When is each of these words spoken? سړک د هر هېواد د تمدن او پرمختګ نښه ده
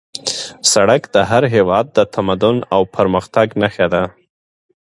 سړک 0.71 1.03
د 1.15 1.17
هر 1.29 1.43
هېواد 1.55 1.85
د 1.97 1.99
تمدن 2.15 2.57
او 2.75 2.81
پرمختګ 2.95 3.47
نښه 3.61 3.87
ده 3.93 4.03